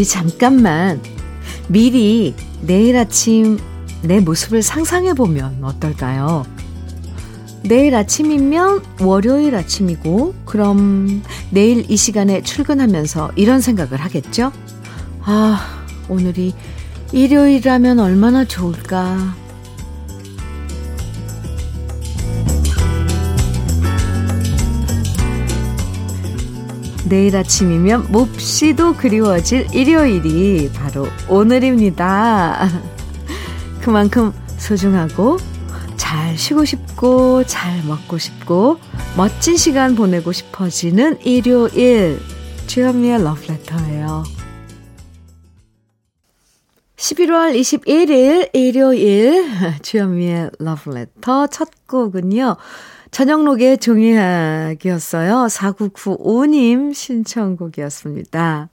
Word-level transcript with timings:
우리 0.00 0.06
잠깐만 0.06 0.98
미리 1.68 2.34
내일 2.62 2.96
아침 2.96 3.58
내 4.00 4.18
모습을 4.18 4.62
상상해 4.62 5.12
보면 5.12 5.62
어떨까요? 5.62 6.46
내일 7.64 7.94
아침이면 7.94 8.82
월요일 9.02 9.54
아침이고, 9.54 10.36
그럼 10.46 11.22
내일 11.50 11.84
이 11.90 11.98
시간에 11.98 12.40
출근하면서 12.40 13.32
이런 13.36 13.60
생각을 13.60 14.00
하겠죠? 14.00 14.52
아, 15.20 15.84
오늘이 16.08 16.54
일요일이라면 17.12 17.98
얼마나 17.98 18.46
좋을까. 18.46 19.36
내일 27.10 27.36
아침이면 27.36 28.12
몹시도 28.12 28.94
그리워질 28.94 29.74
일요일이 29.74 30.70
바로 30.72 31.08
오늘입니다. 31.28 32.68
그만큼 33.82 34.32
소중하고 34.58 35.38
잘 35.96 36.38
쉬고 36.38 36.64
싶고 36.64 37.42
잘 37.44 37.82
먹고 37.82 38.16
싶고 38.16 38.78
멋진 39.16 39.56
시간 39.56 39.96
보내고 39.96 40.30
싶어지는 40.30 41.20
일요일 41.22 42.20
주현미의 42.68 43.24
러브레터예요. 43.24 44.22
11월 46.96 47.58
21일 47.58 48.50
일요일 48.54 49.50
주현미의 49.82 50.50
러브레터 50.60 51.48
첫 51.48 51.70
곡은요. 51.88 52.56
저녁록의 53.10 53.78
종이학이었어요. 53.78 55.46
4995님 55.50 56.94
신청곡이었습니다. 56.94 58.68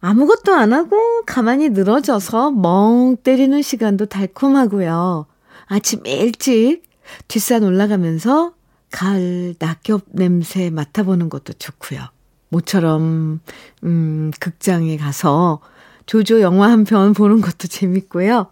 아무것도 0.00 0.52
안 0.54 0.72
하고 0.72 1.22
가만히 1.26 1.70
늘어져서 1.70 2.50
멍 2.52 3.16
때리는 3.22 3.60
시간도 3.62 4.06
달콤하고요. 4.06 5.26
아침 5.66 6.06
일찍 6.06 6.82
뒷산 7.28 7.62
올라가면서 7.64 8.52
가을 8.90 9.54
낙엽 9.58 10.02
냄새 10.12 10.70
맡아보는 10.70 11.28
것도 11.28 11.54
좋고요. 11.54 12.00
모처럼 12.48 13.40
음 13.84 14.30
극장에 14.38 14.96
가서 14.96 15.60
조조 16.06 16.40
영화 16.40 16.70
한 16.70 16.84
편 16.84 17.12
보는 17.12 17.40
것도 17.40 17.66
재밌고요. 17.68 18.46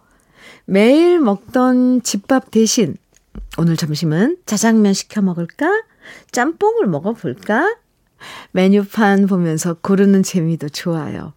매일 0.65 1.19
먹던 1.19 2.01
집밥 2.01 2.51
대신 2.51 2.95
오늘 3.57 3.77
점심은 3.77 4.37
짜장면 4.45 4.93
시켜 4.93 5.21
먹을까? 5.21 5.83
짬뽕을 6.31 6.87
먹어볼까? 6.87 7.75
메뉴판 8.51 9.27
보면서 9.27 9.75
고르는 9.75 10.23
재미도 10.23 10.69
좋아요. 10.69 11.33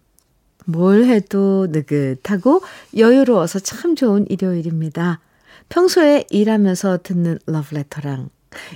뭘 0.65 1.05
해도 1.05 1.67
느긋하고 1.69 2.61
여유로워서 2.95 3.59
참 3.59 3.95
좋은 3.95 4.25
일요일입니다. 4.29 5.19
평소에 5.69 6.25
일하면서 6.29 6.99
듣는 7.03 7.39
러브레터랑 7.45 8.29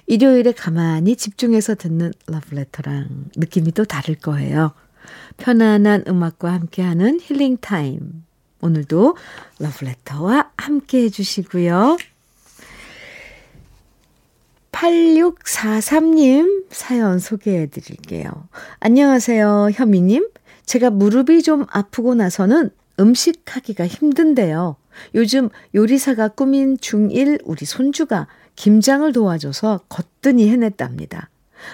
일요일에 0.08 0.52
가만히 0.52 1.16
집중해서 1.16 1.76
듣는 1.76 2.14
러브레터랑 2.28 3.32
느낌이 3.36 3.72
또 3.72 3.86
다를 3.86 4.16
거예요. 4.16 4.74
편안한 5.38 6.06
음악과 6.08 6.54
함께하는 6.54 7.20
힐링타임. 7.22 8.24
오늘도 8.62 9.18
러브레터와 9.60 10.52
함께 10.58 11.04
해주시고요. 11.04 11.98
8643님 14.74 16.66
사연 16.70 17.20
소개해 17.20 17.68
드릴게요. 17.68 18.32
안녕하세요, 18.80 19.70
현미님. 19.72 20.28
제가 20.66 20.90
무릎이 20.90 21.44
좀 21.44 21.66
아프고 21.70 22.16
나서는 22.16 22.72
음식하기가 23.00 23.88
힘든데요. 23.88 24.76
요즘 25.16 25.50
요리사가 25.74 26.30
꾸민 26.30 26.78
중1 26.78 27.42
우리 27.46 27.66
손주가 27.66 28.28
김장을 28.56 29.14
도와줘서 29.14 29.82
거뜬히 29.90 30.50
해냈답니다. 30.50 31.30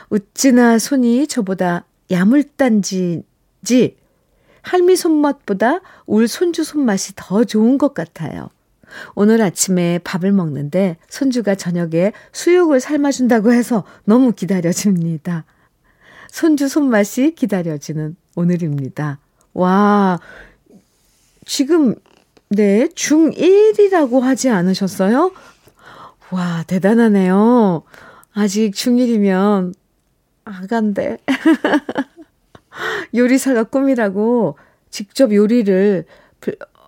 어찌나 0.09 0.78
손이 0.78 1.28
저보다 1.28 1.86
야물단지지 2.12 3.24
할미 4.62 4.96
손맛보다 4.96 5.82
울 6.06 6.28
손주 6.28 6.64
손맛이 6.64 7.14
더 7.16 7.44
좋은 7.44 7.78
것 7.78 7.94
같아요. 7.94 8.50
오늘 9.16 9.42
아침에 9.42 10.00
밥을 10.04 10.32
먹는데 10.32 10.98
손주가 11.10 11.56
저녁에 11.56 12.14
수육을 12.32 12.80
삶아준다고 12.80 13.52
해서 13.54 13.84
너무 14.06 14.34
기다려집니다. 14.34 15.46
손주 16.30 16.68
손맛이 16.68 17.34
기다려지는 17.36 18.16
오늘입니다. 18.36 19.20
와, 19.54 20.20
지금, 21.46 21.96
네, 22.50 22.88
중1이라고 22.88 24.22
하지 24.22 24.50
않으셨어요? 24.50 25.32
와, 26.32 26.64
대단하네요. 26.68 27.84
아직 28.34 28.72
중1이면 28.72 29.74
아간데. 30.46 31.18
요리사가 33.16 33.64
꿈이라고 33.64 34.58
직접 34.90 35.34
요리를 35.34 36.06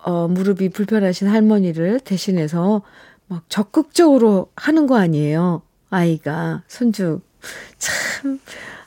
어, 0.04 0.28
무릎이 0.28 0.70
불편하신 0.70 1.28
할머니를 1.28 2.00
대신해서 2.00 2.82
막 3.28 3.44
적극적으로 3.48 4.50
하는 4.56 4.86
거 4.86 4.96
아니에요. 4.96 5.62
아이가, 5.90 6.62
손주. 6.68 7.20
참, 7.78 8.40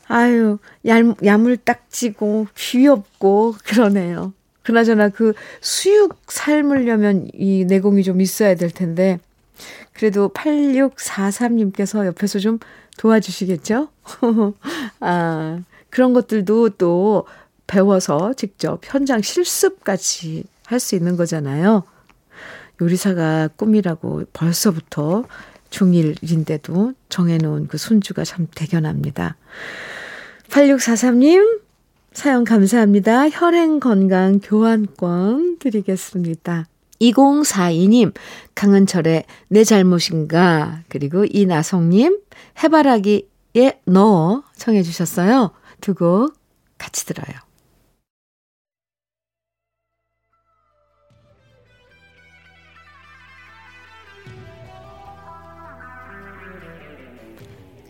아유, 0.08 0.58
얄, 0.86 1.14
야물딱지고 1.24 2.48
귀엽고 2.56 3.56
그러네요. 3.64 4.34
그나저나 4.64 5.10
그 5.10 5.34
수육 5.62 6.18
삶으려면 6.28 7.30
이 7.34 7.66
내공이 7.66 8.04
좀 8.04 8.22
있어야 8.22 8.56
될 8.56 8.72
텐데, 8.72 9.20
그래도 9.94 10.30
8643님께서 10.30 12.06
옆에서 12.08 12.40
좀 12.40 12.60
도와주시겠죠? 12.98 13.90
아, 15.00 15.60
그런 15.90 16.14
것들도 16.14 16.70
또 16.72 17.26
배워서 17.68 18.34
직접 18.34 18.82
현장 18.84 19.22
실습같이 19.22 20.44
할 20.66 20.80
수 20.80 20.96
있는 20.96 21.16
거잖아요. 21.16 21.84
요리사가 22.82 23.50
꿈이라고 23.56 24.24
벌써부터 24.34 25.24
중1인데도 25.70 26.96
정해놓은 27.10 27.68
그 27.68 27.78
손주가 27.78 28.24
참 28.24 28.48
대견합니다. 28.54 29.38
8643님, 30.50 31.62
사연 32.14 32.44
감사합니다. 32.44 33.30
혈행 33.30 33.80
건강 33.80 34.40
교환권 34.40 35.58
드리겠습니다. 35.60 36.68
2042님, 37.02 38.14
강은철의 38.56 39.26
내 39.50 39.64
잘못인가, 39.64 40.82
그리고 40.88 41.26
이나성님, 41.26 42.20
해바라기에 42.64 43.82
넣어 43.86 44.44
청해 44.56 44.84
주셨어요. 44.84 45.52
두 45.82 45.94
곡 45.94 46.34
같이 46.78 47.06
들어요. 47.06 47.36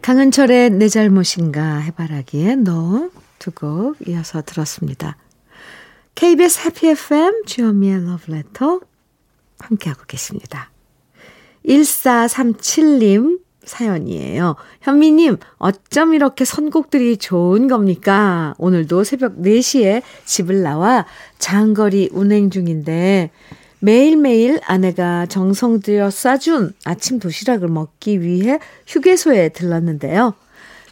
강은철의 0.05 0.69
내 0.69 0.87
잘못인가 0.87 1.77
해바라기에 1.77 2.57
너 2.57 3.09
두 3.39 3.51
곡 3.51 3.95
이어서 4.07 4.43
들었습니다. 4.43 5.17
KBS 6.13 6.59
해피 6.67 6.89
FM 6.89 7.43
주현미의 7.47 8.05
러브레터 8.05 8.81
함께하고 9.57 10.03
계십니다. 10.07 10.69
1437님 11.65 13.39
사연이에요. 13.63 14.55
현미님, 14.81 15.37
어쩜 15.57 16.13
이렇게 16.13 16.45
선곡들이 16.45 17.17
좋은 17.17 17.67
겁니까? 17.67 18.53
오늘도 18.59 19.03
새벽 19.03 19.37
4시에 19.37 20.03
집을 20.25 20.61
나와 20.61 21.07
장거리 21.39 22.09
운행 22.13 22.51
중인데 22.51 23.31
매일매일 23.85 24.59
아내가 24.65 25.27
정성 25.27 25.79
들여 25.79 26.09
싸준 26.09 26.73
아침 26.85 27.19
도시락을 27.19 27.67
먹기 27.67 28.19
위해 28.21 28.57
휴게소에 28.87 29.49
들렀는데요. 29.49 30.33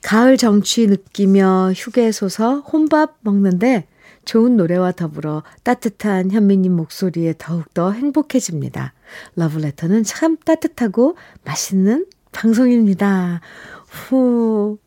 가을 0.03 0.37
정취 0.37 0.85
느끼며 0.85 1.73
휴게소서 1.75 2.59
혼밥 2.59 3.15
먹는데 3.21 3.87
좋은 4.25 4.57
노래와 4.57 4.91
더불어 4.91 5.41
따뜻한 5.63 6.29
현미님 6.29 6.71
목소리에 6.73 7.33
더욱더 7.39 7.91
행복해집니다. 7.91 8.93
러브레터는 9.37 10.03
참 10.03 10.37
따뜻하고 10.37 11.17
맛있는 11.43 12.05
방송입니다. 12.31 13.41
후. 13.89 14.77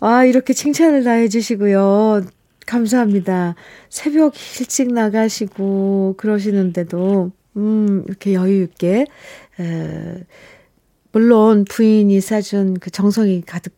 아, 0.00 0.24
이렇게 0.24 0.52
칭찬을 0.52 1.04
다 1.04 1.12
해주시고요. 1.12 2.24
감사합니다. 2.66 3.54
새벽 3.88 4.34
일찍 4.60 4.92
나가시고 4.92 6.14
그러시는데도 6.16 7.32
음 7.56 8.04
이렇게 8.06 8.34
여유 8.34 8.62
있게 8.62 9.06
에, 9.60 10.24
물론 11.12 11.64
부인이 11.64 12.20
싸준 12.20 12.78
그 12.80 12.90
정성이 12.90 13.42
가득 13.42 13.74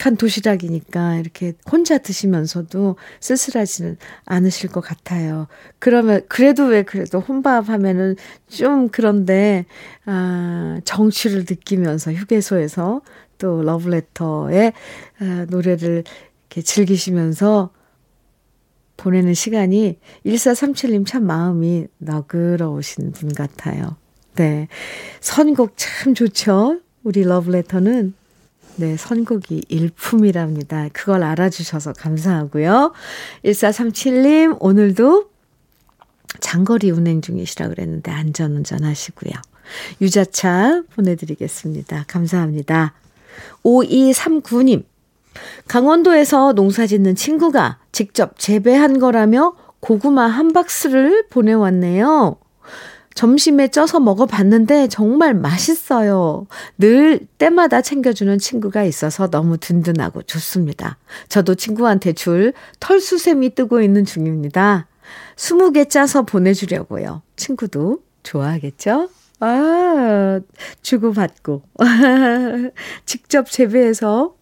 바삭한 0.00 0.16
도시락이니까 0.16 1.16
이렇게 1.16 1.52
혼자 1.70 1.98
드시면서도 1.98 2.96
쓸쓸하지는 3.20 3.98
않으실 4.24 4.70
것 4.70 4.80
같아요. 4.80 5.46
그러면, 5.78 6.22
그래도 6.28 6.64
왜 6.64 6.82
그래도 6.82 7.20
혼밥 7.20 7.68
하면은 7.68 8.16
좀 8.48 8.88
그런데, 8.88 9.66
아, 10.06 10.80
정취를 10.84 11.40
느끼면서 11.48 12.12
휴게소에서 12.12 13.02
또 13.38 13.62
러브레터의 13.62 14.72
아, 15.20 15.46
노래를 15.48 16.02
이렇게 16.48 16.62
즐기시면서 16.62 17.70
보내는 19.00 19.32
시간이 19.34 19.98
1437님 20.26 21.06
참 21.06 21.24
마음이 21.24 21.86
너그러우신 21.98 23.12
분 23.12 23.32
같아요. 23.32 23.96
네. 24.36 24.68
선곡 25.20 25.72
참 25.76 26.14
좋죠? 26.14 26.80
우리 27.02 27.24
러브레터는 27.24 28.14
네, 28.76 28.96
선곡이 28.96 29.64
일품이랍니다. 29.68 30.88
그걸 30.92 31.22
알아주셔서 31.22 31.94
감사하고요. 31.94 32.92
1437님, 33.44 34.56
오늘도 34.60 35.30
장거리 36.40 36.90
운행 36.90 37.20
중이시라 37.20 37.68
그랬는데 37.68 38.10
안전운전 38.10 38.84
하시고요. 38.84 39.32
유자차 40.00 40.82
보내드리겠습니다. 40.94 42.04
감사합니다. 42.06 42.94
5239님, 43.64 44.84
강원도에서 45.68 46.52
농사 46.52 46.86
짓는 46.86 47.14
친구가 47.14 47.78
직접 47.92 48.38
재배한 48.38 48.98
거라며 48.98 49.54
고구마 49.80 50.26
한 50.26 50.52
박스를 50.52 51.26
보내왔네요. 51.28 52.36
점심에 53.14 53.68
쪄서 53.68 54.00
먹어봤는데 54.00 54.88
정말 54.88 55.34
맛있어요. 55.34 56.46
늘 56.78 57.20
때마다 57.38 57.82
챙겨주는 57.82 58.38
친구가 58.38 58.84
있어서 58.84 59.28
너무 59.28 59.58
든든하고 59.58 60.22
좋습니다. 60.22 60.96
저도 61.28 61.54
친구한테 61.54 62.12
줄 62.12 62.52
털수샘이 62.78 63.54
뜨고 63.54 63.82
있는 63.82 64.04
중입니다. 64.04 64.86
20개 65.36 65.88
짜서 65.90 66.22
보내주려고요. 66.22 67.22
친구도 67.36 67.98
좋아하겠죠? 68.22 69.08
아, 69.40 70.40
주고받고. 70.82 71.62
직접 73.06 73.50
재배해서 73.50 74.34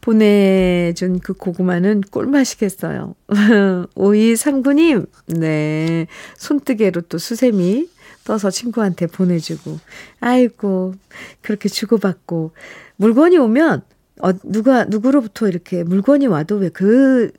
보내준 0.00 1.18
그 1.20 1.32
고구마는 1.32 2.02
꿀맛이겠어요. 2.10 3.14
5239님, 3.94 5.08
네. 5.38 6.06
손뜨개로 6.36 7.02
또 7.02 7.18
수세미 7.18 7.88
떠서 8.24 8.50
친구한테 8.50 9.06
보내주고, 9.06 9.78
아이고, 10.20 10.94
그렇게 11.42 11.68
주고받고, 11.68 12.52
물건이 12.96 13.38
오면, 13.38 13.82
어, 14.22 14.32
누가, 14.44 14.84
누구로부터 14.84 15.48
이렇게 15.48 15.82
물건이 15.84 16.26
와도 16.26 16.56
왜 16.56 16.68
그, 16.68 17.30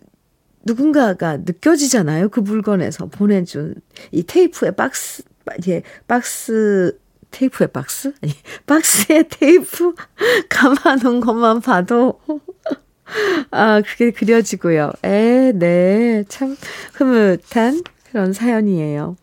누군가가 0.65 1.37
느껴지잖아요. 1.37 2.29
그 2.29 2.41
물건에서 2.41 3.05
보내준 3.05 3.75
이 4.11 4.23
테이프의 4.23 4.75
박스, 4.75 5.23
예, 5.67 5.81
박스 6.07 6.97
테이프의 7.31 7.69
박스? 7.73 8.13
아니, 8.21 8.33
박스에 8.65 9.23
테이프 9.29 9.93
감아놓은 10.49 11.21
것만 11.21 11.61
봐도, 11.61 12.19
아, 13.51 13.81
그게 13.81 14.11
그려지고요. 14.11 14.91
에, 15.03 15.51
네. 15.53 16.23
참 16.27 16.57
흐뭇한 16.93 17.83
그런 18.09 18.33
사연이에요. 18.33 19.15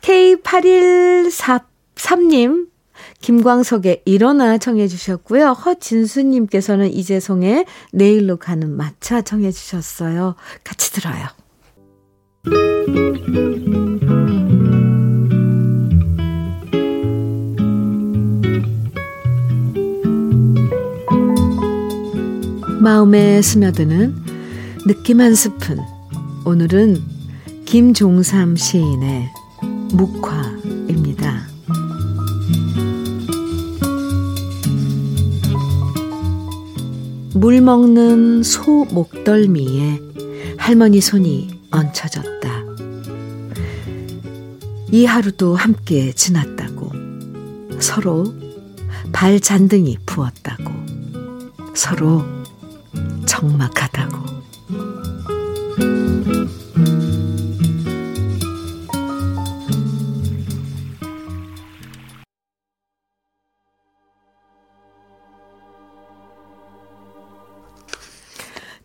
K8143님, 0.00 2.68
김광석의 3.20 4.02
일어나 4.04 4.58
청해 4.58 4.86
주셨고요. 4.88 5.52
허진수님께서는 5.52 6.92
이재송의 6.92 7.64
내일로 7.92 8.36
가는 8.36 8.70
마차 8.70 9.22
청해 9.22 9.50
주셨어요. 9.50 10.36
같이 10.64 10.92
들어요. 10.92 11.26
마음에 22.80 23.42
스며드는 23.42 24.14
느낌 24.86 25.20
한 25.20 25.34
스푼. 25.34 25.80
오늘은 26.44 27.02
김종삼 27.64 28.54
시인의 28.54 29.28
묵화입니다. 29.92 31.48
물 37.34 37.60
먹는 37.60 38.44
소 38.44 38.84
목덜미에 38.84 40.00
할머니 40.56 41.00
손이 41.00 41.48
얹혀졌다. 41.72 42.48
이 44.92 45.04
하루도 45.04 45.56
함께 45.56 46.12
지났다고. 46.12 46.92
서로 47.80 48.32
발 49.12 49.40
잔등이 49.40 49.98
부었다고. 50.06 50.72
서로 51.74 52.37
적막하다고. 53.28 54.38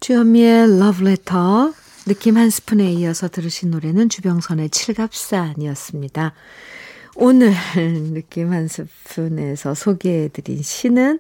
주현미의 0.02 0.80
러브레터 0.80 1.72
느낌 2.06 2.36
한 2.36 2.50
스푼에 2.50 2.92
이어서 2.92 3.30
들으신 3.30 3.72
노래는 3.72 4.10
주병선의 4.10 4.70
칠갑산이었습니다. 4.70 6.34
오늘 7.16 7.54
느낌 8.12 8.52
한 8.52 8.68
스푼에서 8.68 9.74
소개해드린 9.74 10.62
시는 10.62 11.20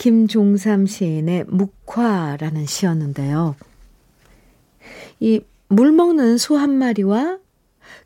김종삼 0.00 0.86
시인의 0.86 1.44
묵화라는 1.48 2.64
시였는데요. 2.64 3.54
이 5.20 5.42
물 5.68 5.92
먹는 5.92 6.36
소 6.38 6.56
한 6.56 6.70
마리와 6.70 7.38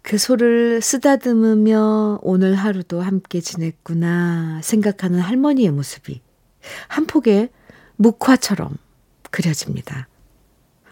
그 0.02 0.18
소를 0.18 0.83
쓰다듬으며 0.83 2.18
오늘 2.23 2.57
하루도 2.57 3.00
함께 3.00 3.40
지냈구나 3.40 4.61
생각하는 4.62 5.21
할머니의 5.21 5.71
모습이 5.71 6.21
한 6.88 7.07
폭의 7.07 7.49
묵화처럼 7.97 8.76
그려집니다. 9.30 10.09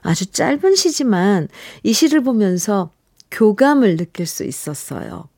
아주 0.03 0.27
짧은 0.31 0.77
시지만 0.77 1.49
이 1.83 1.93
시를 1.93 2.23
보면서 2.23 2.91
교감을 3.33 3.97
느낄 3.97 4.25
수 4.27 4.45
있었어요. 4.45 5.29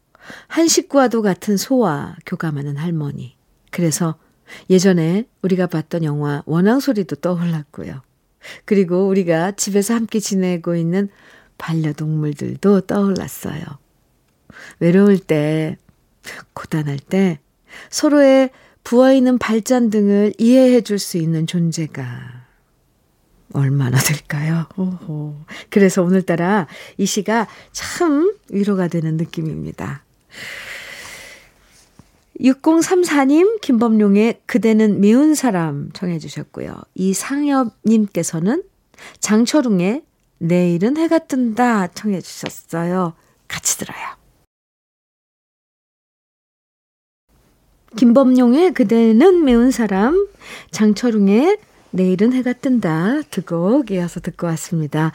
한 0.47 0.69
식구와도 0.69 1.23
같은 1.23 1.57
소와 1.57 2.17
교감하는 2.27 2.77
할머니. 2.77 3.37
그래서 3.71 4.17
예전에 4.71 5.27
우리가 5.43 5.67
봤던 5.67 6.05
영화 6.05 6.43
원앙소리도 6.47 7.17
떠올랐고요. 7.17 8.03
그리고 8.65 9.09
우리가 9.09 9.53
집에서 9.53 9.95
함께 9.95 10.21
지내고 10.21 10.77
있는 10.77 11.09
반려동물들도 11.59 12.83
떠올랐어요. 12.83 13.63
외로울 14.81 15.19
때, 15.19 15.77
고단할 16.53 16.99
때 16.99 17.41
서로의 17.91 18.51
부어있는 18.85 19.39
발잔 19.39 19.91
등을 19.91 20.35
이해해 20.39 20.83
줄 20.83 20.99
수 20.99 21.17
있는 21.17 21.47
존재가 21.47 22.45
얼마나 23.55 23.99
될까요? 23.99 24.67
오호. 24.77 25.37
그래서 25.71 26.03
오늘따라 26.03 26.67
이 26.99 27.07
시가 27.07 27.47
참 27.73 28.35
위로가 28.51 28.89
되는 28.89 29.17
느낌입니다. 29.17 30.05
6034님, 32.41 33.61
김범룡의 33.61 34.41
그대는 34.47 35.01
미운 35.01 35.35
사람 35.35 35.91
청해 35.93 36.19
주셨고요. 36.19 36.75
이상엽님께서는 36.95 38.63
장철웅의 39.21 40.03
내일은 40.39 40.97
해가 40.97 41.19
뜬다 41.21 41.89
청해 41.89 42.21
주셨어요. 42.21 43.15
같이 43.49 43.79
들어요. 43.79 43.99
김범룡의 47.97 48.75
그대는 48.75 49.45
미운 49.45 49.71
사람, 49.71 50.27
장철웅의 50.73 51.59
내일은 51.93 52.33
해가 52.33 52.53
뜬다 52.55 53.23
두 53.31 53.43
곡 53.43 53.93
이어서 53.93 54.19
듣고 54.19 54.49
왔습니다. 54.49 55.13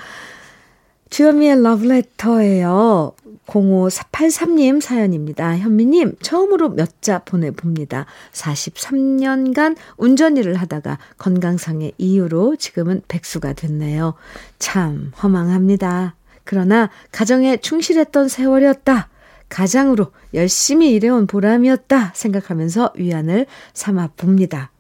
주현미의 1.09 1.61
러브레터예요. 1.63 3.13
0583님 3.47 4.79
사연입니다. 4.79 5.57
현미님, 5.57 6.17
처음으로 6.21 6.69
몇 6.69 6.89
자 7.01 7.19
보내봅니다. 7.19 8.05
43년간 8.33 9.75
운전 9.97 10.37
일을 10.37 10.55
하다가 10.55 10.99
건강상의 11.17 11.93
이유로 11.97 12.57
지금은 12.57 13.01
백수가 13.07 13.53
됐네요. 13.53 14.13
참 14.59 15.11
허망합니다. 15.23 16.15
그러나 16.43 16.89
가정에 17.11 17.57
충실했던 17.57 18.27
세월이었다. 18.27 19.09
가장으로 19.47 20.11
열심히 20.33 20.91
일해온 20.91 21.25
보람이었다 21.25 22.11
생각하면서 22.15 22.93
위안을 22.97 23.47
삼아 23.73 24.09
봅니다. 24.17 24.71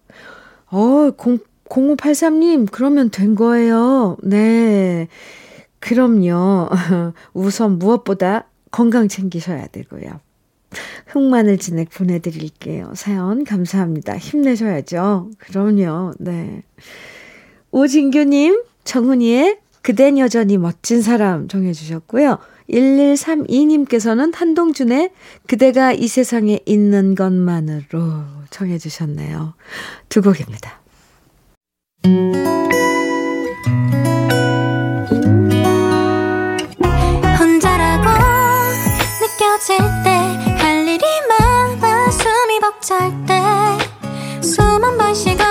어, 0.69 1.11
0583님, 1.67 2.67
그러면 2.71 3.09
된 3.09 3.33
거예요. 3.33 4.17
네. 4.21 5.07
그럼요. 5.79 6.69
우선 7.33 7.79
무엇보다 7.79 8.47
건강 8.71 9.07
챙기셔야 9.07 9.67
되고요. 9.67 10.19
흑마늘 11.07 11.57
진액 11.57 11.89
보내드릴게요. 11.89 12.91
사연 12.95 13.43
감사합니다. 13.43 14.17
힘내셔야죠. 14.17 15.31
그럼요. 15.39 16.13
네. 16.19 16.63
오진규님, 17.71 18.63
정훈이의 18.83 19.59
그댄 19.81 20.17
여전히 20.19 20.57
멋진 20.57 21.01
사람 21.01 21.47
정해주셨고요. 21.47 22.37
1132님께서는 22.69 24.35
한동준의 24.35 25.11
그대가 25.47 25.91
이 25.91 26.07
세상에 26.07 26.59
있는 26.65 27.15
것만으로 27.15 28.23
정해주셨네요. 28.51 29.55
두 30.09 30.21
곡입니다. 30.21 30.79
숨이 42.81 43.09
벅찰 43.19 43.25
때숨 44.41 44.83
한 44.83 44.97
번 44.97 45.13
쉬고 45.13 45.43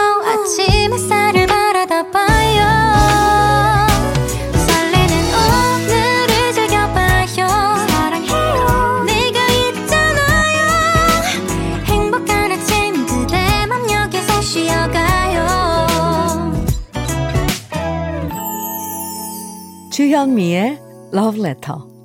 주현미의 19.99 20.79
Love 21.13 21.41
Letter 21.41 21.98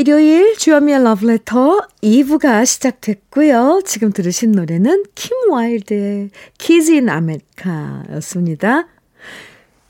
일요일 0.00 0.56
주현미의 0.56 1.04
러브레터 1.04 1.86
2부가 2.02 2.64
시작됐고요. 2.64 3.82
지금 3.84 4.14
들으신 4.14 4.52
노래는 4.52 5.04
킴 5.14 5.50
와일드의 5.50 6.30
Kids 6.56 6.90
in 6.90 7.10
America였습니다. 7.10 8.88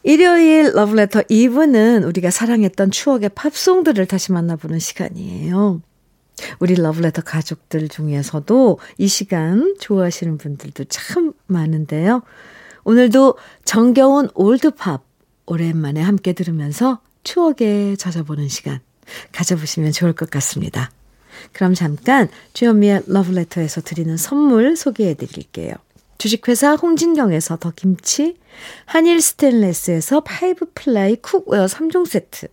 일요일 0.02 0.72
러브레터 0.74 1.20
2부는 1.20 2.04
우리가 2.08 2.32
사랑했던 2.32 2.90
추억의 2.90 3.28
팝송들을 3.36 4.04
다시 4.06 4.32
만나보는 4.32 4.80
시간이에요. 4.80 5.80
우리 6.58 6.74
러브레터 6.74 7.22
가족들 7.22 7.88
중에서도 7.88 8.80
이 8.98 9.06
시간 9.06 9.76
좋아하시는 9.78 10.38
분들도 10.38 10.86
참 10.88 11.34
많은데요. 11.46 12.22
오늘도 12.82 13.36
정겨운 13.64 14.28
올드팝 14.34 15.04
오랜만에 15.46 16.00
함께 16.00 16.32
들으면서 16.32 17.00
추억에 17.22 17.94
젖어보는 17.94 18.48
시간 18.48 18.80
가져보시면 19.32 19.92
좋을 19.92 20.12
것 20.12 20.30
같습니다. 20.30 20.90
그럼 21.52 21.74
잠깐 21.74 22.28
주현미의 22.52 23.02
러브레터에서 23.06 23.80
드리는 23.80 24.16
선물 24.16 24.76
소개해 24.76 25.14
드릴게요. 25.14 25.74
주식회사 26.18 26.74
홍진경에서 26.74 27.56
더 27.56 27.72
김치, 27.74 28.36
한일 28.84 29.22
스테인레스에서 29.22 30.20
five 30.20 30.72
ply 30.74 31.16
cookware 31.16 31.64
3종 31.64 32.06
세트, 32.06 32.48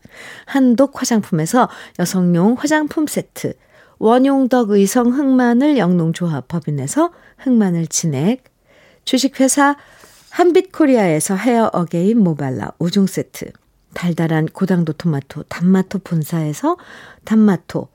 한독 0.46 1.02
화장품에서 1.02 1.68
여성용 2.00 2.54
화장품 2.58 3.08
세트, 3.08 3.56
원용덕 4.00 4.70
의성 4.70 5.12
흑마늘 5.12 5.78
영농조합 5.78 6.48
법인에서 6.48 7.12
흑마늘 7.40 7.88
진액, 7.88 8.46
주식회사 9.04 9.76
한빛코리아에서 10.30 11.36
헤어 11.36 11.70
어게인 11.74 12.20
모발라 12.20 12.72
5종 12.80 13.06
세트, 13.06 13.52
달달한 13.98 14.46
고당도 14.46 14.94
토마토 14.94 15.44
단마토 15.50 16.00
본사에서 16.04 16.78
단마토. 17.26 17.88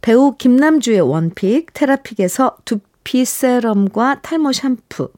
배우 0.00 0.34
김남주의 0.38 0.98
one 1.02 1.33
pick 1.33 1.74
테라픽에서 1.74 2.56
두피 2.64 3.26
세럼과 3.26 4.22
탈모 4.22 4.52
샴푸. 4.52 5.12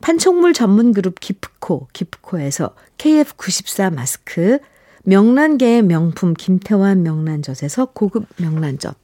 판촉물 0.00 0.52
전문 0.52 0.92
그룹 0.92 1.18
기프코 1.18 1.88
기프코에서 1.92 2.76
KF94 2.98 3.92
마스크. 3.92 4.60
명란계의 5.02 5.82
명품 5.82 6.34
김태환 6.34 7.02
명란젓에서 7.02 7.86
고급 7.86 8.26
명란젓. 8.36 8.96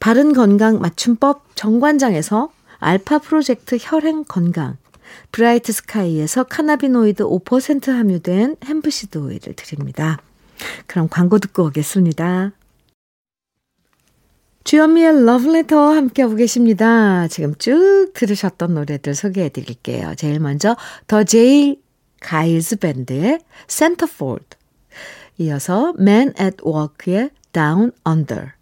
바른 0.00 0.32
건강 0.32 0.80
맞춤법 0.80 1.54
정관장에서 1.54 2.50
알파 2.78 3.20
프로젝트 3.20 3.78
혈행 3.80 4.24
건강 4.24 4.76
브라이트 5.30 5.72
스카이에서 5.72 6.44
cannabinoid 6.44 7.24
5% 7.24 7.88
함유된 7.90 8.56
hemp 8.64 8.91
seed 8.91 9.18
오일을 9.18 9.54
드립니다. 9.54 10.18
그럼 10.86 11.08
광고 11.08 11.38
듣고 11.38 11.64
오겠습니다. 11.64 12.52
주현미의 14.64 15.24
러브레터 15.24 15.76
함께하고 15.92 16.36
계십니다. 16.36 17.26
지금 17.28 17.54
쭉 17.56 18.12
들으셨던 18.14 18.74
노래들 18.74 19.14
소개해 19.14 19.48
드릴게요. 19.48 20.14
제일 20.16 20.38
먼저 20.38 20.76
The 21.08 21.24
J. 21.24 21.80
Geils 22.20 22.76
Band의 22.76 23.40
Centerfold 23.66 24.56
이어서 25.38 25.94
Men 25.98 26.32
at 26.40 26.58
Work의 26.64 27.30
Down 27.52 27.90
Under 28.06 28.52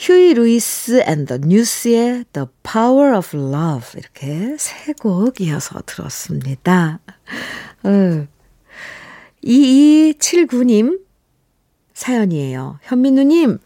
Huey 0.00 0.32
Lewis 0.32 1.02
and 1.06 1.26
the 1.26 1.36
News의 1.36 2.24
The 2.32 2.46
Power 2.62 3.14
of 3.18 3.36
Love 3.36 4.00
이렇게 4.00 4.56
세 4.58 4.94
곡 4.94 5.42
이어서 5.42 5.82
들었습니다. 5.84 7.00
어. 7.82 8.26
2279님 9.44 11.00
사연이에요. 11.92 12.78
현민우님 12.82 13.58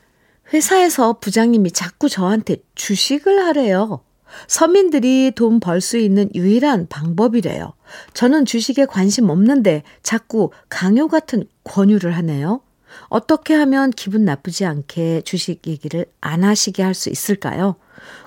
회사에서 0.52 1.20
부장님이 1.20 1.70
자꾸 1.70 2.08
저한테 2.08 2.56
주식을 2.74 3.44
하래요. 3.46 4.02
서민들이 4.48 5.30
돈 5.36 5.60
벌 5.60 5.80
수 5.80 5.98
있는 5.98 6.28
유일한 6.34 6.88
방법이래요. 6.88 7.74
저는 8.12 8.44
주식에 8.44 8.86
관심 8.86 9.30
없는데 9.30 9.84
자꾸 10.02 10.50
강요 10.68 11.06
같은 11.06 11.44
권유를 11.62 12.16
하네요. 12.16 12.60
어떻게 13.08 13.54
하면 13.54 13.90
기분 13.90 14.24
나쁘지 14.24 14.64
않게 14.66 15.22
주식 15.22 15.66
얘기를 15.66 16.06
안 16.20 16.44
하시게 16.44 16.82
할 16.82 16.94
수 16.94 17.10
있을까요? 17.10 17.76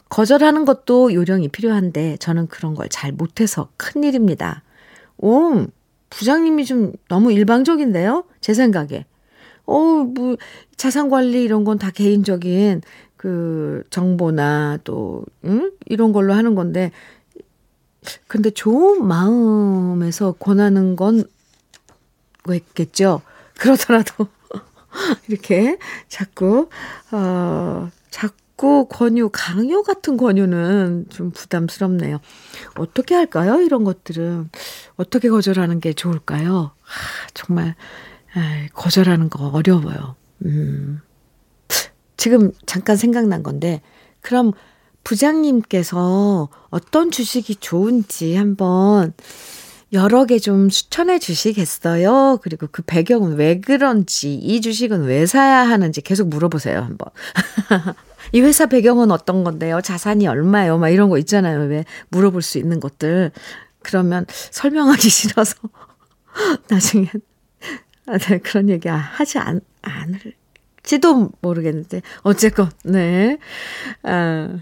거절하는 0.10 0.66
것도 0.66 1.14
요령이 1.14 1.50
필요한데 1.50 2.18
저는 2.18 2.48
그런 2.48 2.76
걸 2.76 2.88
잘 2.90 3.12
못해서 3.12 3.70
큰일입니다. 3.78 4.64
오, 5.18 5.66
부장님이 6.10 6.66
좀 6.66 6.94
너무 7.10 7.32
일방적인데요? 7.34 8.24
제 8.42 8.54
생각에. 8.54 9.06
어, 9.66 9.76
뭐, 10.06 10.38
자산 10.78 11.10
관리 11.10 11.44
이런 11.44 11.64
건 11.66 11.78
다 11.78 11.92
개인적인 11.92 12.82
그 13.18 13.84
정보나 13.90 14.78
또, 14.86 15.24
응? 15.46 15.72
이런 15.88 16.14
걸로 16.14 16.34
하는 16.34 16.56
건데, 16.56 16.92
근데 18.28 18.50
좋은 18.50 19.06
마음에서 19.06 20.34
권하는 20.34 20.96
건 20.96 21.24
왜겠죠? 22.48 23.22
그러더라도 23.58 24.28
이렇게 25.28 25.78
자꾸, 26.08 26.70
어, 27.12 27.90
자꾸 28.10 28.88
권유, 28.90 29.30
강요 29.32 29.84
같은 29.84 30.18
권유는 30.18 31.08
좀 31.10 31.32
부담스럽네요. 31.32 32.20
어떻게 32.78 33.16
할까요? 33.16 33.62
이런 33.62 33.84
것들은. 33.84 34.50
어떻게 34.96 35.30
거절하는 35.30 35.80
게 35.80 35.94
좋을까요? 35.94 36.72
아, 36.84 37.28
정말, 37.34 37.76
에이, 38.36 38.70
거절하는 38.74 39.30
거 39.30 39.48
어려워요. 39.48 40.16
음. 40.46 41.02
지금 42.18 42.52
잠깐 42.66 42.98
생각난 42.98 43.44
건데, 43.44 43.82
그럼 44.22 44.52
부장님께서 45.04 46.50
어떤 46.70 47.12
주식이 47.12 47.58
좋은지 47.58 48.36
한번 48.36 49.14
여러 49.94 50.26
개 50.26 50.38
좀 50.40 50.70
추천해 50.70 51.18
주시겠어요? 51.20 52.40
그리고 52.42 52.68
그 52.72 52.82
배경은 52.82 53.36
왜 53.38 53.60
그런지, 53.62 54.34
이 54.36 54.60
주식은 54.62 55.04
왜 55.04 55.26
사야 55.26 55.60
하는지 55.60 56.02
계속 56.02 56.28
물어보세요, 56.28 56.80
한번. 56.82 57.10
이 58.34 58.42
회사 58.42 58.66
배경은 58.66 59.12
어떤 59.12 59.44
건데요? 59.46 59.80
자산이 59.82 60.28
얼마예요? 60.28 60.78
막 60.78 60.90
이런 60.90 61.10
거 61.10 61.18
있잖아요. 61.20 61.62
왜 61.70 61.86
물어볼 62.10 62.42
수 62.42 62.58
있는 62.58 62.80
것들. 62.82 63.32
그러면 63.82 64.26
설명하기 64.30 65.08
싫어서 65.10 65.56
나중에 66.70 67.10
아, 68.08 68.18
네, 68.18 68.38
그런 68.40 68.70
얘기 68.70 68.88
하지 68.90 69.38
않, 69.40 69.62
않을지도 69.82 71.32
모르겠는데. 71.42 72.02
어쨌건, 72.24 72.70
네. 72.84 73.38
아, 74.04 74.58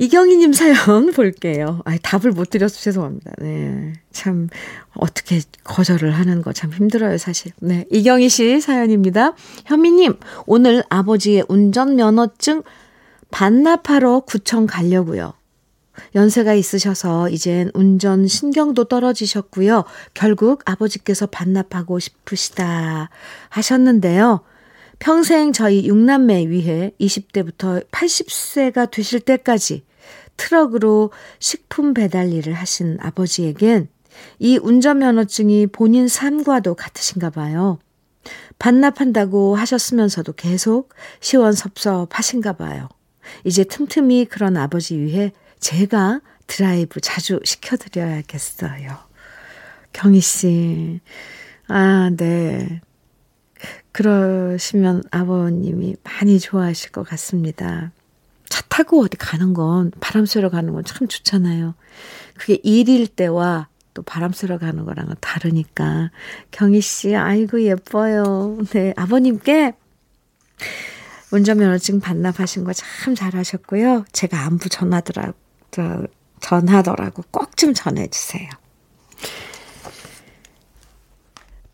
이경희님 0.00 0.52
사연 0.52 1.10
볼게요. 1.12 1.82
아, 1.84 1.96
답을 2.00 2.30
못 2.32 2.50
드려서 2.50 2.78
죄송합니다. 2.80 3.32
네. 3.38 3.94
참, 4.12 4.48
어떻게 4.94 5.40
거절을 5.64 6.12
하는 6.12 6.40
거 6.40 6.52
참 6.52 6.72
힘들어요, 6.72 7.18
사실. 7.18 7.50
네. 7.60 7.84
이경희 7.90 8.28
씨 8.28 8.60
사연입니다. 8.60 9.34
현미님, 9.66 10.14
오늘 10.46 10.84
아버지의 10.88 11.44
운전면허증 11.48 12.62
반납하러 13.32 14.20
구청 14.20 14.66
가려고요. 14.66 15.32
연세가 16.14 16.54
있으셔서 16.54 17.28
이젠 17.28 17.72
운전 17.74 18.28
신경도 18.28 18.84
떨어지셨고요. 18.84 19.82
결국 20.14 20.62
아버지께서 20.64 21.26
반납하고 21.26 21.98
싶으시다 21.98 23.10
하셨는데요. 23.48 24.42
평생 24.98 25.52
저희 25.52 25.88
6남매 25.88 26.48
위해 26.48 26.92
20대부터 27.00 27.88
80세가 27.90 28.90
되실 28.90 29.20
때까지 29.20 29.84
트럭으로 30.36 31.10
식품 31.38 31.94
배달 31.94 32.32
일을 32.32 32.54
하신 32.54 32.98
아버지에겐 33.00 33.88
이 34.38 34.58
운전면허증이 34.58 35.68
본인 35.68 36.08
삶과도 36.08 36.74
같으신가 36.74 37.30
봐요. 37.30 37.78
반납한다고 38.58 39.56
하셨으면서도 39.56 40.32
계속 40.32 40.94
시원섭섭하신가 41.20 42.54
봐요. 42.54 42.88
이제 43.44 43.64
틈틈이 43.64 44.26
그런 44.26 44.56
아버지 44.56 44.98
위해 44.98 45.32
제가 45.60 46.20
드라이브 46.46 47.00
자주 47.00 47.40
시켜드려야겠어요. 47.44 48.96
경희 49.92 50.20
씨. 50.20 51.00
아, 51.68 52.10
네. 52.16 52.80
그러시면 53.98 55.02
아버님이 55.10 55.96
많이 56.04 56.38
좋아하실 56.38 56.92
것 56.92 57.02
같습니다. 57.08 57.90
차 58.48 58.62
타고 58.68 59.02
어디 59.02 59.16
가는 59.16 59.52
건 59.54 59.90
바람 59.98 60.24
쐬러 60.24 60.50
가는 60.50 60.72
건 60.72 60.84
참 60.84 61.08
좋잖아요. 61.08 61.74
그게 62.36 62.60
일일 62.62 63.08
때와 63.08 63.66
또 63.94 64.02
바람 64.02 64.32
쐬러 64.32 64.58
가는 64.58 64.84
거랑은 64.84 65.16
다르니까. 65.20 66.12
경희 66.52 66.80
씨, 66.80 67.16
아이고 67.16 67.60
예뻐요. 67.62 68.58
네, 68.70 68.94
아버님께 68.96 69.72
운전면허증 71.32 71.98
반납하신 71.98 72.62
거 72.62 72.72
참 72.74 73.16
잘하셨고요. 73.16 74.04
제가 74.12 74.44
안부 74.46 74.68
전하더라, 74.68 75.32
전하더라고 76.40 77.24
꼭 77.32 77.56
좀 77.56 77.74
전해주세요. 77.74 78.48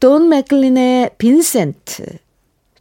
돈 0.05 0.29
맥클린의 0.29 1.13
빈센트, 1.17 2.05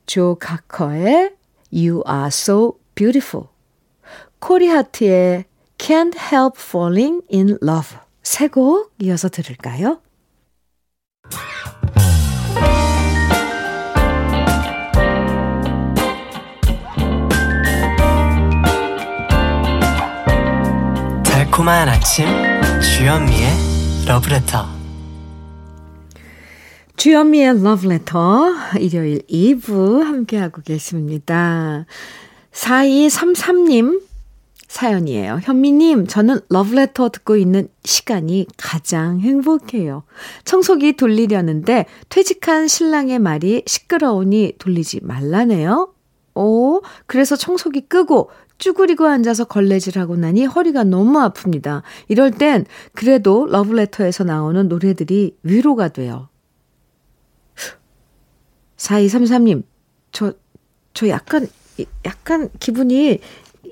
조 0.06 0.36
카커의 0.36 1.32
You 1.72 2.04
Are 2.06 2.28
So 2.28 2.74
Beautiful, 2.96 3.48
코리 4.40 4.68
하트의 4.68 5.46
Can't 5.78 6.18
Help 6.18 6.60
Falling 6.60 7.22
in 7.32 7.58
Love 7.64 7.98
세 8.24 8.50
곡 8.50 8.92
이어서 9.00 9.30
들을까요? 9.30 10.02
달콤한 21.24 21.88
아침 21.88 22.28
주현미의 22.82 24.06
러브레터 24.08 24.73
주현미의 27.04 27.62
러브레터 27.62 28.54
일요일 28.80 29.20
2부 29.24 30.04
함께하고 30.04 30.62
계십니다. 30.62 31.86
4233님 32.54 34.02
사연이에요. 34.70 35.42
현미님, 35.44 36.08
저는 36.08 36.40
러브레터 36.48 37.10
듣고 37.10 37.36
있는 37.36 37.68
시간이 37.84 38.48
가장 38.56 39.20
행복해요. 39.20 40.04
청소기 40.46 40.96
돌리려는데 40.96 41.88
퇴직한 42.08 42.70
신랑의 42.70 43.20
말이 43.20 43.64
시끄러우니 43.66 44.54
돌리지 44.58 45.02
말라네요. 45.04 45.94
오, 46.36 46.82
그래서 47.06 47.36
청소기 47.36 47.82
끄고 47.82 48.30
쭈그리고 48.60 49.08
앉아서 49.08 49.44
걸레질하고 49.44 50.16
나니 50.16 50.46
허리가 50.46 50.86
너무 50.86 51.20
아픕니다. 51.20 51.82
이럴 52.08 52.32
땐 52.32 52.66
그래도 52.94 53.46
러브레터에서 53.48 54.24
나오는 54.24 54.70
노래들이 54.70 55.36
위로가 55.44 55.90
돼요. 55.90 56.30
4233님, 58.84 59.64
저, 60.12 60.34
저 60.94 61.08
약간, 61.08 61.48
약간 62.06 62.50
기분이 62.60 63.20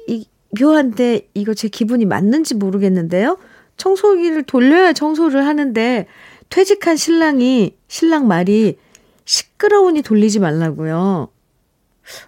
이, 0.08 0.26
묘한데 0.60 1.30
이거 1.34 1.54
제 1.54 1.68
기분이 1.68 2.06
맞는지 2.06 2.56
모르겠는데요. 2.56 3.38
청소기를 3.78 4.44
돌려야 4.44 4.94
청소를 4.94 5.46
하는데 5.46 6.08
퇴직한 6.50 6.98
신랑이, 6.98 7.76
신랑 7.88 8.28
말이 8.28 8.78
시끄러우니 9.26 10.02
돌리지 10.02 10.40
말라고요. 10.40 11.30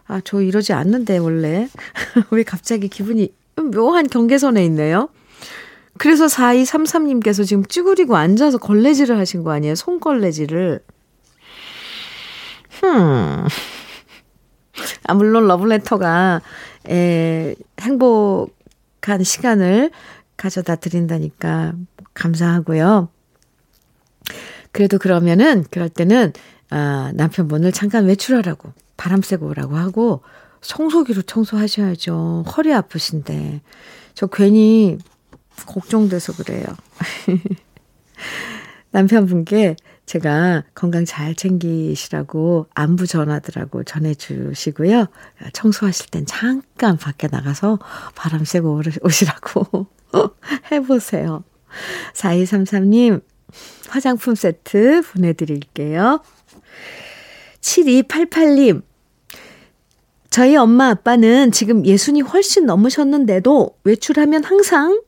아, 0.06 0.22
저 0.24 0.42
이러지 0.42 0.74
않는데, 0.74 1.18
원래. 1.18 1.68
왜 2.32 2.44
갑자기 2.44 2.88
기분이 2.88 3.34
묘한 3.56 4.08
경계선에 4.08 4.64
있네요? 4.66 5.10
그래서 5.98 6.26
4233님께서 6.28 7.46
지금 7.46 7.66
찌그리고 7.66 8.16
앉아서 8.16 8.58
걸레질을 8.58 9.18
하신 9.18 9.44
거 9.44 9.52
아니에요? 9.52 9.76
손걸레질을. 9.76 10.82
흠. 12.80 13.48
아, 15.06 15.14
물론 15.14 15.48
러브레터가, 15.48 16.42
에, 16.90 17.56
행복한 17.80 19.24
시간을 19.24 19.92
가져다 20.38 20.76
드린다니까 20.76 21.74
감사하고요. 22.14 23.10
그래도 24.72 24.98
그러면은, 24.98 25.66
그럴 25.70 25.90
때는, 25.90 26.34
아, 26.70 27.12
남편분을 27.14 27.72
잠깐 27.72 28.06
외출하라고. 28.06 28.74
바람 28.98 29.22
쐬고 29.22 29.48
오라고 29.48 29.76
하고 29.76 30.22
청소기로 30.62 31.24
청소하셔야죠. 31.24 32.46
허리 32.56 32.74
아프신데. 32.74 33.62
저 34.14 34.28
괜히 34.28 34.98
걱정돼서 35.66 36.34
그래요. 36.34 36.66
남편분께 38.94 39.76
제가 40.06 40.64
건강 40.76 41.04
잘 41.04 41.34
챙기시라고 41.34 42.68
안부 42.76 43.08
전하더라고 43.08 43.84
전해주시고요. 43.84 45.08
청소하실 45.52 46.12
땐 46.12 46.26
잠깐 46.28 46.98
밖에 46.98 47.28
나가서 47.28 47.80
바람 48.16 48.46
쐬고 48.46 48.82
오시라고 49.02 49.88
해보세요. 50.72 51.44
4233님, 52.14 53.24
화장품 53.90 54.36
세트 54.36 55.02
보내드릴게요. 55.02 56.22
7288님, 57.62 58.84
저희 60.30 60.56
엄마 60.56 60.90
아빠는 60.90 61.52
지금 61.52 61.84
예순이 61.86 62.22
훨씬 62.22 62.68
넘으셨는데도 62.68 63.76
외출하면 63.86 64.44
항상 64.44 65.02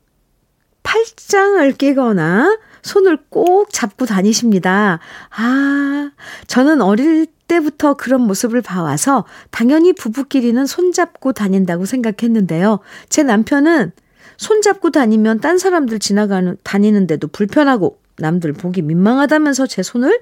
팔짱을 0.82 1.74
끼거나 1.74 2.58
손을 2.86 3.18
꼭 3.30 3.74
잡고 3.74 4.06
다니십니다. 4.06 5.00
아, 5.36 6.12
저는 6.48 6.82
어릴 6.82 7.26
때부터 7.48 7.96
그런 7.96 8.22
모습을 8.22 8.62
봐와서 8.62 9.26
당연히 9.50 9.92
부부끼리는 9.94 10.66
손잡고 10.66 11.34
다닌다고 11.34 11.86
생각했는데요. 11.86 12.80
제 13.10 13.24
남편은 13.24 13.92
손잡고 14.38 14.92
다니면 14.92 15.40
딴 15.40 15.58
사람들 15.58 16.00
지나가는, 16.00 16.58
다니는데도 16.64 17.28
불편하고 17.30 18.00
남들 18.18 18.54
보기 18.54 18.82
민망하다면서 18.84 19.68
제 19.68 19.82
손을 19.82 20.22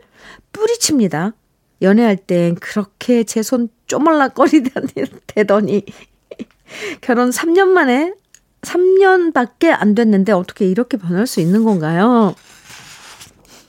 뿌리칩니다. 0.54 1.34
연애할 1.82 2.15
땐 2.15 2.56
그렇게 2.56 3.23
제 3.26 3.41
손 3.41 3.67
쪼물락거리더니 3.88 5.84
결혼 7.02 7.30
3년 7.30 7.67
만에 7.67 8.13
3년밖에 8.62 9.76
안 9.78 9.93
됐는데 9.95 10.32
어떻게 10.32 10.65
이렇게 10.65 10.95
변할 10.97 11.28
수 11.28 11.41
있는 11.41 11.63
건가요? 11.65 12.36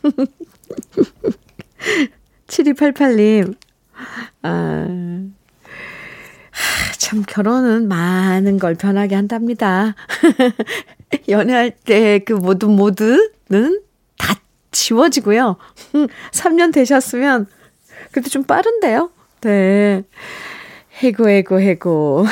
7288님, 2.47 3.55
아, 4.43 4.87
참, 6.99 7.23
결혼은 7.27 7.89
많은 7.89 8.59
걸 8.59 8.75
변하게 8.75 9.15
한답니다. 9.15 9.95
연애할 11.29 11.71
때 11.71 12.19
그 12.21 12.33
모든 12.33 12.71
모드는 12.71 13.83
다 14.19 14.41
지워지고요. 14.73 15.57
3년 16.33 16.73
되셨으면 16.73 17.47
그래도 18.11 18.31
좀 18.31 18.45
빠른데요? 18.45 19.11
네. 19.43 20.03
해고, 21.03 21.29
해고, 21.29 21.61
해고. 21.61 22.25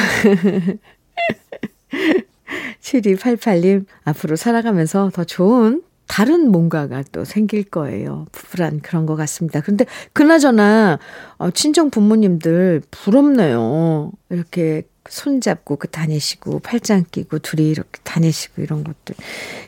7288님, 2.80 3.86
앞으로 4.04 4.36
살아가면서 4.36 5.10
더 5.12 5.24
좋은 5.24 5.82
다른 6.12 6.50
뭔가가 6.50 7.02
또 7.10 7.24
생길 7.24 7.64
거예요. 7.64 8.26
부부란 8.32 8.80
그런 8.80 9.06
것 9.06 9.16
같습니다. 9.16 9.62
근데 9.62 9.86
그나저나, 10.12 10.98
어, 11.38 11.50
친정 11.52 11.88
부모님들 11.88 12.82
부럽네요. 12.90 14.12
이렇게 14.28 14.82
손잡고 15.08 15.76
그 15.76 15.88
다니시고 15.88 16.58
팔짱 16.58 17.06
끼고 17.10 17.38
둘이 17.38 17.70
이렇게 17.70 17.98
다니시고 18.04 18.60
이런 18.60 18.84
것들 18.84 19.14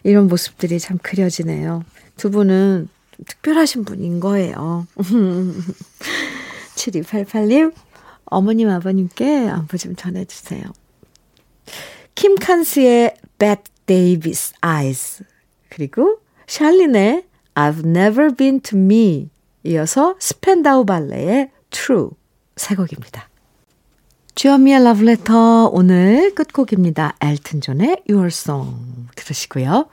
이런 0.02 0.28
모습들이 0.28 0.78
참 0.78 0.98
그려지네요. 1.02 1.82
두 2.18 2.30
분은 2.30 2.90
특별하신 3.26 3.86
분인 3.86 4.20
거예요. 4.20 4.86
7288님 6.76 7.72
어머님 8.26 8.68
아버님께 8.68 9.48
안부 9.48 9.78
좀 9.78 9.96
전해주세요. 9.96 10.62
킴 12.14 12.34
칸스의 12.34 13.16
Bette 13.38 13.72
Davis 13.86 14.52
Eyes 14.62 15.24
그리고 15.70 16.18
샬린의 16.46 17.24
I've 17.54 17.84
Never 17.84 18.34
Been 18.34 18.60
to 18.60 18.78
Me 18.78 19.30
이어서 19.64 20.16
스펜다우 20.18 20.84
발레의 20.84 21.50
True 21.70 22.10
세 22.56 22.74
곡입니다. 22.74 23.28
주현미의 24.34 24.82
러브레터 24.84 25.70
오늘 25.72 26.34
끝곡입니다. 26.34 27.16
엘튼 27.20 27.60
존의 27.60 28.02
Your 28.08 28.26
Song 28.26 29.08
들으시고요. 29.14 29.88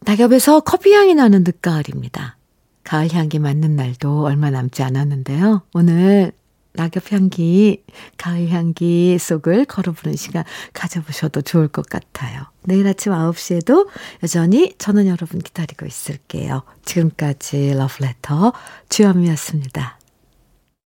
낙엽에서 0.00 0.60
커피 0.60 0.94
향이 0.94 1.14
나는 1.14 1.44
늦가을입니다. 1.44 2.36
가을 2.84 3.12
향기 3.12 3.38
맞는 3.38 3.76
날도 3.76 4.24
얼마 4.24 4.50
남지 4.50 4.82
않았는데요. 4.82 5.62
오늘 5.74 6.32
낙엽 6.78 7.12
향기, 7.12 7.82
가을 8.16 8.50
향기 8.50 9.18
속을 9.18 9.64
걸어보는 9.64 10.16
시간 10.16 10.44
가져보셔도 10.72 11.42
좋을 11.42 11.66
것 11.66 11.88
같아요. 11.88 12.44
내일 12.62 12.86
아침 12.86 13.12
9시에도 13.12 13.88
여전히 14.22 14.74
저는 14.78 15.08
여러분 15.08 15.40
기다리고 15.40 15.86
있을게요. 15.86 16.62
지금까지 16.84 17.74
러브레터 17.74 18.52
주현미였습니다. 18.88 19.97